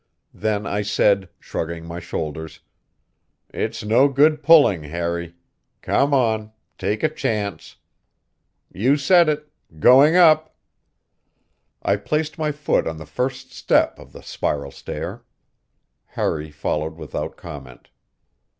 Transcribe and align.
Then 0.33 0.65
I 0.65 0.81
said, 0.81 1.29
shrugging 1.39 1.85
my 1.85 1.99
shoulders: 1.99 2.61
"It's 3.53 3.83
no 3.83 4.07
good 4.07 4.41
pulling, 4.41 4.85
Harry. 4.85 5.35
Come 5.83 6.11
on; 6.11 6.53
take 6.79 7.03
a 7.03 7.07
chance. 7.07 7.75
You 8.73 8.97
said 8.97 9.29
it 9.29 9.47
going 9.79 10.15
up!" 10.15 10.55
I 11.83 11.97
placed 11.97 12.39
my 12.39 12.51
foot 12.51 12.87
on 12.87 12.97
the 12.97 13.05
first 13.05 13.51
step 13.53 13.99
of 13.99 14.11
the 14.11 14.23
spiral 14.23 14.71
stair. 14.71 15.23
Harry 16.05 16.49
followed 16.49 16.95
without 16.95 17.37
comment. 17.37 17.89